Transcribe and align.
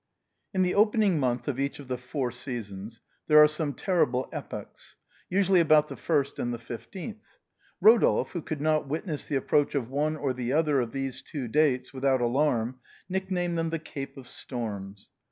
In 0.51 0.63
the 0.63 0.73
opening 0.73 1.19
month 1.19 1.47
of 1.47 1.59
each 1.59 1.77
of 1.77 1.87
the 1.87 1.95
four 1.95 2.31
seasons 2.31 3.01
there 3.27 3.37
are 3.37 3.47
some 3.47 3.71
terrible 3.75 4.27
epochs, 4.33 4.95
usually 5.29 5.59
about 5.59 5.89
the 5.89 5.95
1st 5.95 6.39
and 6.39 6.51
the 6.51 6.57
15th. 6.57 7.21
Rodolphe, 7.79 8.31
who 8.33 8.41
could 8.41 8.61
not 8.61 8.87
witness 8.87 9.27
the 9.27 9.35
approach 9.35 9.75
of 9.75 9.91
one 9.91 10.17
or 10.17 10.33
the 10.33 10.53
other 10.53 10.79
of 10.81 10.91
these 10.91 11.21
two 11.21 11.47
dates 11.47 11.93
without 11.93 12.19
alarm, 12.19 12.79
nick 13.09 13.29
named 13.29 13.59
them 13.59 13.69
the 13.69 13.77
Cape 13.77 14.17
of 14.17 14.27
Storms. 14.27 15.11